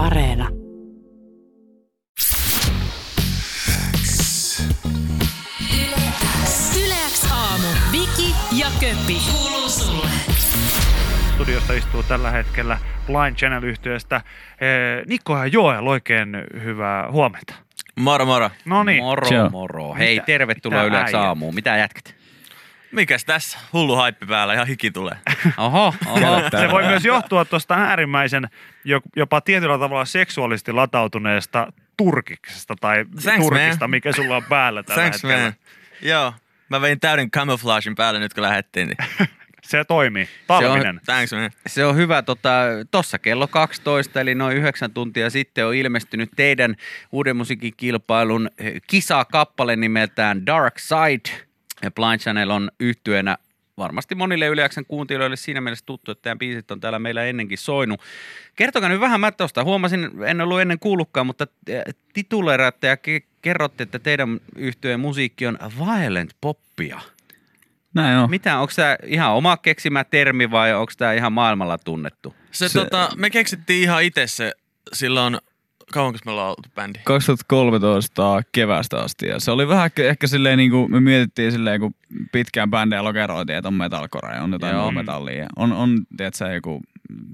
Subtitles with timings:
[0.00, 0.48] Areena.
[6.84, 7.66] Yleäks aamu.
[7.92, 9.16] Viki ja Köppi.
[9.32, 10.06] Kuuluu sulle.
[11.34, 14.20] Studiossa istuu tällä hetkellä Blind channel yhtiöstä
[15.06, 16.28] Nikko ja Joel, oikein
[16.62, 17.54] hyvää huomenta.
[17.96, 18.50] Moro moro.
[18.64, 19.50] No niin, Moro, Ciao.
[19.50, 19.94] moro.
[19.94, 21.26] Hei, Mitä- tervetuloa mitä Yleäks äijät?
[21.26, 21.54] aamuun.
[21.54, 22.14] Mitä jätkät?
[22.92, 23.58] Mikäs tässä?
[23.72, 25.16] Hullu haippi päällä, ihan hiki tulee.
[25.56, 26.40] Oho, oho.
[26.60, 28.48] se voi myös johtua tuosta äärimmäisen
[28.84, 33.90] jo- jopa tietyllä tavalla seksuaalisesti latautuneesta turkiksesta tai Thanks, turkista, man.
[33.90, 35.44] mikä sulla on päällä tällä Thanks hetkellä.
[35.44, 35.52] man.
[36.02, 36.34] Joo,
[36.68, 38.88] mä vein täyden camouflagen päälle nyt kun lähettiin.
[38.88, 39.28] Niin.
[39.62, 40.28] Se toimii.
[40.46, 41.00] Talvinen.
[41.04, 41.50] Thanks man.
[41.66, 42.50] Se on hyvä, tota,
[42.90, 46.74] tossa kello 12, eli noin yhdeksän tuntia sitten on ilmestynyt teidän
[47.12, 48.50] uuden musiikin kilpailun
[48.86, 51.44] kisakappale nimeltään Dark Side.
[51.82, 53.36] Ja Blind Channel on yhtyenä
[53.76, 58.00] varmasti monille Yleäksen kuuntelijoille siinä mielessä tuttu, että teidän biisit on täällä meillä ennenkin soinut.
[58.56, 59.64] Kertokaa nyt vähän mä tosta.
[59.64, 61.46] Huomasin, en ollut ennen kuullutkaan, mutta
[62.12, 67.00] tituleeraatte ja ke- kerrotte, että teidän yhtyeen musiikki on violent poppia.
[67.94, 68.30] Näin on.
[68.30, 72.34] Mitä, onko tämä ihan oma keksimä termi vai onko tämä ihan maailmalla tunnettu?
[72.50, 74.52] Se, Se- Tota, me keksittiin ihan itse se
[74.92, 75.38] silloin,
[75.92, 76.98] kauanko me ollaan oltu bändi?
[77.04, 81.94] 2013 kevästä asti ja se oli vähän ehkä, silleen niin kuin me mietittiin silleen, kun
[82.32, 84.82] pitkään bändejä lokeroitiin, että on metalcore ja on jotain Joo.
[84.82, 84.90] Joo.
[84.90, 86.80] metallia on, on tiedätkö, joku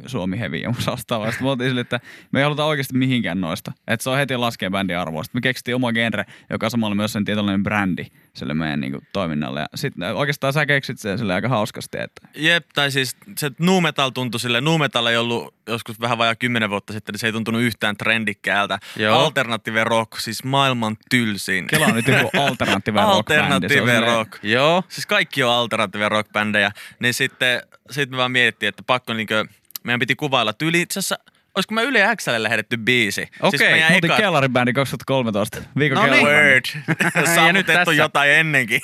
[0.06, 1.30] Suomi Heavy ja vastaavaa.
[1.30, 2.00] Sitten me oltiin silleen, että
[2.32, 3.72] me ei haluta oikeasti mihinkään noista.
[3.86, 5.22] Että se on heti laskee bändin arvoa.
[5.22, 9.06] Sitten me keksittiin oma genre, joka samalla myös sen tietynlainen brändi sille meidän niin kuin,
[9.12, 9.60] toiminnalle.
[9.60, 13.80] Ja sitten oikeastaan sä keksit sen sille aika hauskasti, että Jep, tai siis se nu
[13.80, 17.26] metal tuntui sille, nu metal ei ollut joskus vähän vajaa kymmenen vuotta sitten, niin se
[17.26, 18.78] ei tuntunut yhtään trendikkäältä.
[18.96, 19.18] Joo.
[19.18, 21.66] Alternative rock, siis maailman tylsin.
[21.66, 24.38] Kela on nyt joku alternative rock Alternative silleen- rock.
[24.42, 24.82] Joo.
[24.88, 26.70] Siis kaikki on alternative rock-bändejä.
[27.00, 29.44] Niin sitten sit me vaan mietittiin, että pakko niinkö,
[29.84, 31.18] meidän piti kuvailla tyyli itse asiassa,
[31.56, 33.28] olisiko me Yle Xlle lähetetty biisi?
[33.40, 34.16] Okei, siis meidän Me oltiin eka...
[34.16, 35.62] kellaribändi 2013.
[35.78, 36.26] Viikon No niin.
[36.26, 36.64] Word.
[36.86, 37.92] Ja nyt Saavutettu tässä.
[37.92, 38.80] jotain ennenkin.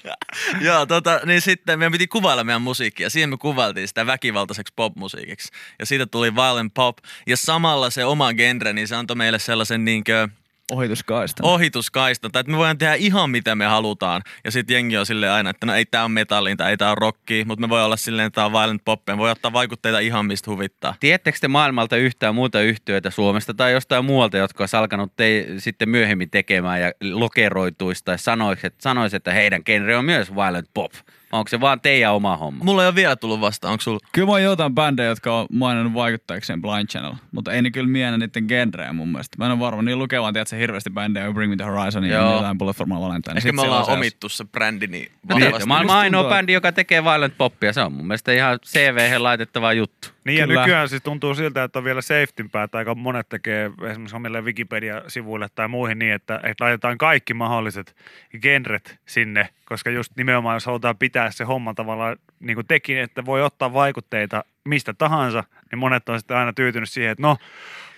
[0.66, 3.10] Joo, tota, niin sitten meidän piti kuvailla meidän musiikkia.
[3.10, 5.52] Siihen me kuvailtiin sitä väkivaltaiseksi popmusiikiksi.
[5.78, 6.98] Ja siitä tuli violent pop.
[7.26, 10.28] Ja samalla se oma genre, niin se antoi meille sellaisen niinkö
[10.70, 11.42] Ohituskaista.
[11.46, 12.32] ohituskaistan.
[12.32, 14.22] Tai että me voidaan tehdä ihan mitä me halutaan.
[14.44, 16.90] Ja sitten jengi on silleen aina, että no ei tää on metallin tai ei tää
[16.90, 17.44] on rocki.
[17.46, 19.02] Mutta me voi olla silleen, että tää on violent pop.
[19.06, 20.94] Me voi ottaa vaikutteita ihan mistä huvittaa.
[21.00, 25.88] Tiedättekö te maailmalta yhtään muuta yhtiöitä Suomesta tai jostain muualta, jotka olisi alkanut te sitten
[25.88, 30.92] myöhemmin tekemään ja lokeroituisi tai sanoisi, että, sanoisi, että heidän genre on myös violent pop?
[31.32, 32.64] Onko se vaan teidän oma homma?
[32.64, 33.72] Mulla ei ole vielä tullut vastaan.
[33.72, 33.98] Onko sulla?
[34.12, 37.88] Kyllä mä oon jotain bändejä, jotka on maininnut vaikuttajakseen Blind Channel, mutta ei ne kyllä
[37.88, 39.36] miennä niiden genreä mun mielestä.
[39.38, 42.32] Mä en ole varma, niin lukee vaan, tiedätkö, hirveästi bändejä, Bring Me The Horizon ja
[42.32, 43.36] jotain Bullet For My Valentine.
[43.36, 45.68] Ehkä me ollaan on se- omittu se brändi, niin No vahvasti.
[45.68, 47.72] mä oon ainoa bändi, joka tekee violent poppia.
[47.72, 50.08] Se on mun mielestä ihan CV laitettava juttu.
[50.24, 50.60] Niin ja Kyllä.
[50.60, 52.78] nykyään siis tuntuu siltä, että on vielä safetyn päätä.
[52.78, 57.96] Aika monet tekee esimerkiksi omille Wikipedia-sivuille tai muihin niin, että, että laitetaan kaikki mahdolliset
[58.42, 63.24] genret sinne, koska just nimenomaan jos halutaan pitää se homma tavallaan niin kuin tekin, että
[63.24, 67.36] voi ottaa vaikutteita mistä tahansa, niin monet on sitten aina tyytynyt siihen, että no,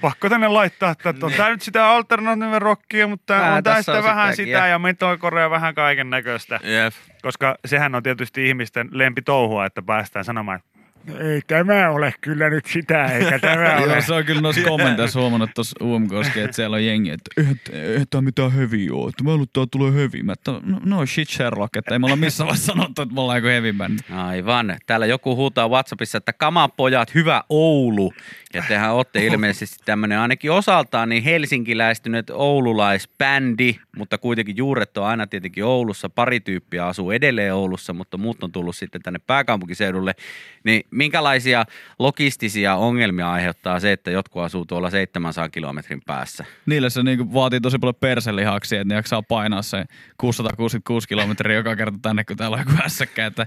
[0.00, 4.04] pakko tänne laittaa, että on tää nyt sitä alternative rockia, mutta Vähän on sitten on
[4.04, 4.78] vähän sitä ja- ja
[5.42, 6.60] ja vähän kaiken näköistä.
[6.62, 6.94] Jep.
[7.22, 10.81] Koska sehän on tietysti ihmisten lempitouhua, että päästään sanomaan, että "No
[11.18, 13.92] ei tämä ole kyllä nyt sitä, eikä tämä ole.
[13.92, 18.06] Joo, se on kyllä noissa kommenteissa huomannut tuossa UMKski, että siellä on jengi, että eihän,
[18.10, 20.22] tää mitään heavy oo, että että tää tulee heavy.
[20.22, 23.20] Mä, että no, no shit Sherlock, että ei me olla missään vaiheessa sanottu, että me
[23.20, 24.02] ollaan joku heavy bändi.
[24.10, 24.76] Aivan.
[24.86, 28.12] Täällä joku huutaa Whatsappissa, että kamapojat, hyvä Oulu.
[28.54, 35.26] Ja tehän olette ilmeisesti tämmöinen ainakin osaltaan niin helsinkiläistynyt oululaisbändi, mutta kuitenkin juuret on aina
[35.26, 36.10] tietenkin Oulussa.
[36.10, 40.14] Pari tyyppiä asuu edelleen Oulussa, mutta muut on tullut sitten tänne pääkaupunkiseudulle.
[40.64, 41.64] Niin minkälaisia
[41.98, 46.44] logistisia ongelmia aiheuttaa se, että jotkut asuu tuolla 700 kilometrin päässä?
[46.66, 49.84] Niille se niinku vaatii tosi paljon perselihaksia, että ne jaksaa painaa se
[50.16, 53.26] 666 kilometriä joka kerta tänne, kun täällä on joku hässäkkä.
[53.26, 53.46] Että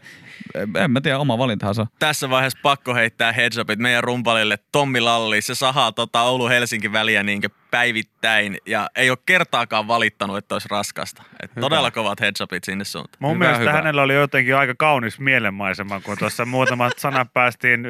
[0.75, 1.87] en mä tiedä, oma valintahan on.
[1.99, 5.41] Tässä vaiheessa pakko heittää heads upit meidän rumpalille Tommi Lalli.
[5.41, 11.23] Se sahaa tota Oulu-Helsinki väliä niinkö päivittäin ja ei ole kertaakaan valittanut, että olisi raskasta.
[11.43, 13.17] Et todella kovat heads upit sinne suuntaan.
[13.19, 13.73] Mun Hyvä, mielestä hyvä.
[13.73, 17.85] hänellä oli jotenkin aika kaunis mielenmaisema, kun tuossa muutamat sanat päästiin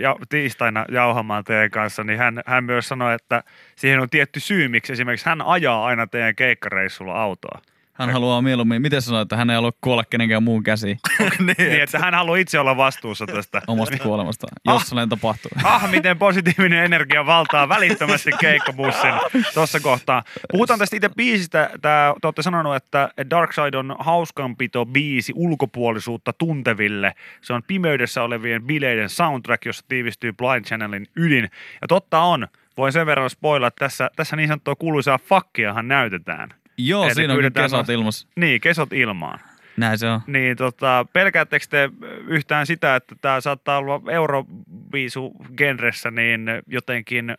[0.00, 3.42] ja, tiistaina jauhamaan teidän kanssa, niin hän, hän myös sanoi, että
[3.76, 7.60] siihen on tietty syy, miksi esimerkiksi hän ajaa aina teidän keikkareissulla autoa.
[7.98, 10.98] Hän haluaa mieluummin, miten sanoit, että hän ei halua kuolla kenenkään muun käsiin
[11.58, 13.62] Niin, että hän haluaa itse olla vastuussa tästä.
[13.66, 15.50] omasta kuolemastaan, jos sellainen tapahtuu.
[15.64, 19.12] Ah, miten positiivinen energia valtaa välittömästi keikkabussin
[19.54, 20.22] tuossa kohtaa.
[20.52, 21.70] Puhutaan tästä itse biisistä.
[21.82, 27.14] Tää, te olette sanonut, että Dark Side on hauskanpito biisi ulkopuolisuutta tunteville.
[27.40, 31.50] Se on pimeydessä olevien bileiden soundtrack, jossa tiivistyy Blind Channelin ydin.
[31.80, 36.48] Ja totta on, voin sen verran spoilaa, että tässä, tässä niin sanottua kuuluisaa fakkiahan näytetään.
[36.78, 37.40] Joo, Eli siinä on
[37.70, 38.28] noin- ilmassa.
[38.36, 39.38] Niin, kesot ilmaan.
[39.76, 40.20] Näin se on.
[40.26, 41.90] Niin tota, pelkäättekö te
[42.26, 47.36] yhtään sitä, että tämä saattaa olla euroviisu genressä niin jotenkin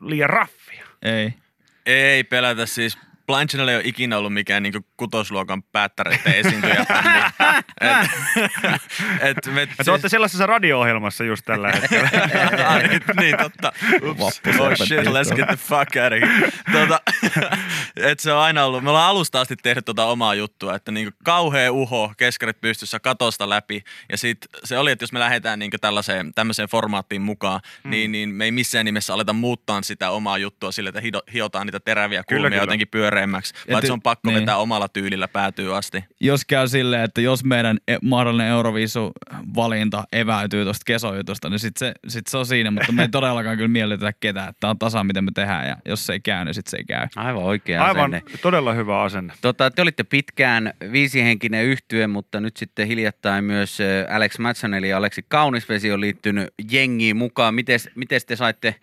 [0.00, 0.86] liian raffia?
[1.02, 1.34] Ei.
[1.86, 2.98] Ei pelätä siis.
[3.26, 7.18] Blind Channel ei ole ikinä ollut mikään niinku kutosluokan päättäreiden esiintyjä bändi.
[7.80, 8.10] et,
[9.28, 12.10] et me, Ja te olette sellaisessa radio-ohjelmassa just tällä hetkellä.
[12.68, 12.88] Ai,
[13.20, 13.72] niin totta.
[14.02, 14.40] Ups.
[14.58, 16.52] Oh shit, let's get the fuck out of here.
[16.72, 17.00] Tota,
[18.10, 21.16] et se on aina ollut, me ollaan alusta asti tehnyt tota omaa juttua, että niinku
[21.24, 23.84] kauhea uho, keskarit pystyssä katosta läpi.
[24.10, 27.90] Ja sit se oli, että jos me lähdetään niinku tällaiseen, tämmöiseen formaattiin mukaan, mm.
[27.90, 31.66] niin, niin me ei missään nimessä aleta muuttaa sitä omaa juttua sille, että hido, hiotaan
[31.66, 32.62] niitä teräviä kulmia Kyllä, kyllä.
[32.62, 34.40] jotenkin pyöreämmäksi, vaan se on pakko niin.
[34.40, 36.04] vetää omalla tyylillä päätyy asti.
[36.20, 41.94] Jos käy silleen, että jos meidän e- mahdollinen Euroviisu-valinta eväytyy tuosta kesojutusta, niin sit se,
[42.08, 44.48] sit se on siinä, mutta me ei todellakaan kyllä miellytetä ketään.
[44.48, 46.76] että Tämä on tasa, miten me tehdään ja jos se ei käy, niin sit se
[46.76, 47.06] ei käy.
[47.16, 48.38] Aivan oikea Aivan asenne.
[48.42, 49.32] todella hyvä asenne.
[49.40, 54.92] Tota, te olitte pitkään viisihenkinen yhtye, mutta nyt sitten hiljattain myös äh, Alex Matson eli
[54.92, 57.54] Aleksi Kaunisvesi on liittynyt jengiin mukaan.
[57.54, 58.74] Mites, mites te saitte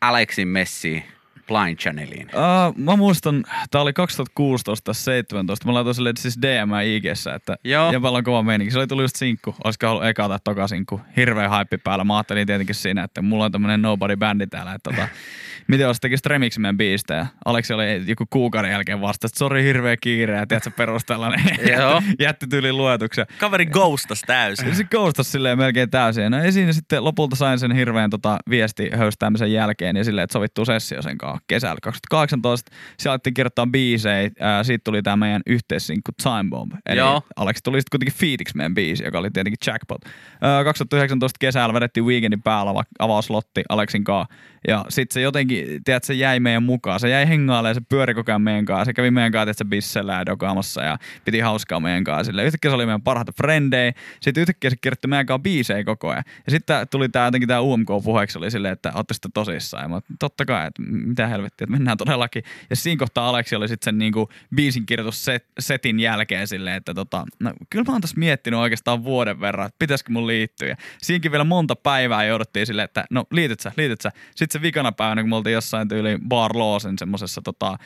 [0.00, 1.04] Alexin messiin
[1.46, 2.26] Blind Channeliin?
[2.26, 5.66] Uh, mä muistan, tää oli 2016 tai 17.
[5.66, 7.92] Mä laitoin sille siis DM IGssä, että Joo.
[7.92, 8.72] ja on kova meininki.
[8.72, 9.54] Se oli tullut just sinkku.
[9.64, 11.00] Olisiko ollut eka tai toka sinkku.
[11.16, 12.04] Hirveä haippi päällä.
[12.04, 14.74] Mä ajattelin tietenkin siinä, että mulla on tämmönen nobody-bändi täällä.
[14.74, 15.08] Että tota,
[15.68, 17.14] miten jos tekisi remix meidän biistä.
[17.14, 20.36] Ja Aleksi oli joku kuukauden jälkeen vasta, että sori hirveä kiire.
[20.36, 21.40] Ja tiedätkö, perus tällainen.
[22.20, 23.26] Jätti tyyliin luetuksen.
[23.38, 24.76] Kaveri ghostas täysin.
[24.76, 26.30] Se koostasi silleen melkein täysin.
[26.30, 30.32] No ei siinä sitten lopulta sain sen hirveän tota, viesti höystäämisen jälkeen ja silleen, että
[30.32, 32.72] sovittuu sessio sen kanssa kesällä 2018.
[32.98, 34.30] Siellä alettiin kirjoittaa biisejä.
[34.40, 36.72] Ää, siitä tuli tämä meidän yhteissinkku Time Bomb.
[36.86, 37.22] Eli Joo.
[37.36, 40.00] Aleksi tuli sitten kuitenkin fiitiksi meidän biisi, joka oli tietenkin jackpot.
[40.40, 44.34] Ää, 2019 kesällä vedettiin Weekendin päällä ava- avauslotti Aleksin kanssa.
[44.68, 47.00] Ja sitten se jotenkin, tiedät, se jäi meidän mukaan.
[47.00, 48.84] Se jäi hengaalle ja se pyöri koko ajan meidän kanssa.
[48.84, 52.24] Se kävi meidän kanssa, että se bissellä ja dokaamassa ja piti hauskaa meidän kanssa.
[52.24, 53.92] Sille yhtäkkiä se oli meidän parhaita frendejä.
[54.20, 56.24] Sitten yhtäkkiä se kirjoitti meidän kanssa biisejä koko ajan.
[56.46, 59.82] Ja sitten tuli tää jotenkin tää UMK-puheeksi oli silleen, että ootte sitten tosissaan.
[59.82, 62.42] Ja mä, totta kai, että mitä helvettiä, että mennään todellakin.
[62.70, 67.52] Ja siinä kohtaa Aleksi oli sitten sen niinku biisin kirjoitussetin jälkeen silleen, että tota, no,
[67.70, 70.68] kyllä mä oon tässä miettinyt oikeastaan vuoden verran, että pitäisikö mun liittyä.
[70.68, 74.12] Ja siinäkin vielä monta päivää jouduttiin silleen, että no liityt sä, liityt sä.
[74.34, 77.78] Sitten se vikana päivänä, kun me oltiin jossain tyyli Bar Lawson semmoisessa tota,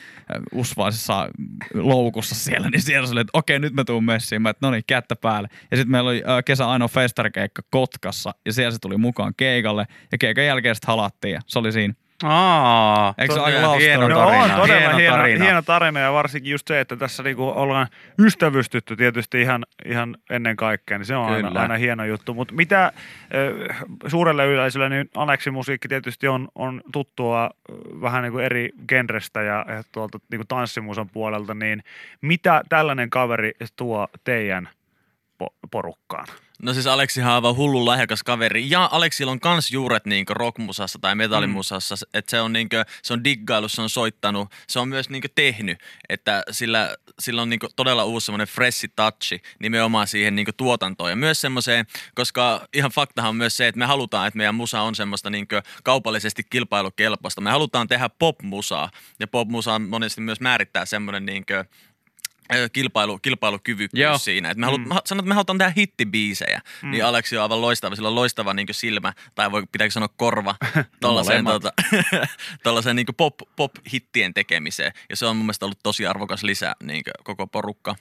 [0.53, 1.29] usvaisessa
[1.75, 4.43] loukussa siellä, niin siellä oli, että okei, nyt mä tuun messiin.
[4.43, 5.49] Mä, että no niin, kättä päälle.
[5.71, 9.87] Ja sitten meillä oli äh, kesä ainoa festarikeikka Kotkassa, ja siellä se tuli mukaan keikalle,
[10.13, 11.95] ja keikan jälkeen sitten halattiin, ja se oli siinä.
[12.23, 14.45] Aa, Eikö se aika hieno love No tarina.
[14.55, 15.45] on todella hieno hieno, tarina.
[15.45, 17.87] hieno tarina ja varsinkin just se, että tässä niinku ollaan
[18.19, 21.61] ystävystytty tietysti ihan, ihan ennen kaikkea, niin se on aina, Kyllä.
[21.61, 22.35] aina hieno juttu.
[22.35, 22.93] Mutta mitä
[24.07, 29.43] suurelle yleisölle, niin Aleksin musiikki tietysti on, on tuttua äh, vähän niin kuin eri genrestä
[29.43, 31.83] ja, ja tuolta niin kuin tanssimusan puolelta, niin
[32.21, 34.69] mitä tällainen kaveri tuo teidän
[35.71, 36.27] porukkaan?
[36.63, 38.71] No siis Aleksihan on aivan hullun lahjakas kaveri.
[38.71, 41.95] Ja Aleksilla on kans juuret niinkö rockmusassa tai metallimusassa.
[41.95, 42.19] Mm.
[42.19, 45.79] Että se on niinkö, se on diggailu, se on soittanut, se on myös niinkö tehnyt.
[46.09, 51.11] Että sillä, sillä on niinkö todella uusi semmoinen freshi touchi nimenomaan siihen niinkö tuotantoon.
[51.11, 54.83] Ja myös semmoiseen, koska ihan faktahan on myös se, että me halutaan, että meidän musa
[54.83, 57.41] on semmoista niinkö kaupallisesti kilpailukelpoista.
[57.41, 58.91] Me halutaan tehdä popmusaa.
[59.21, 61.65] Ja popmusa monesti myös määrittää semmoinen niinkö
[62.73, 64.19] kilpailu, kilpailukyvykkyys Joo.
[64.19, 64.51] siinä.
[64.51, 64.85] Et me halu, mm.
[64.85, 66.91] Sanotaan, että me halutaan tehdä hittibiisejä, mm.
[66.91, 67.95] niin Aleksi on aivan loistava.
[67.95, 70.55] Sillä on loistava niin silmä, tai voi, pitääkö sanoa korva,
[71.01, 71.73] tuollaiseen tota,
[72.63, 74.93] tollaiseen niin pop, pop-hittien tekemiseen.
[75.11, 77.97] Ja se on mun mielestä ollut tosi arvokas lisä niin koko porukka.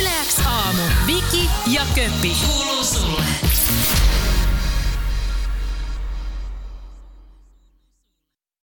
[0.00, 0.82] Yleäks aamu.
[1.06, 2.36] Viki ja Köppi.
[2.46, 3.37] Kuuluu sulle.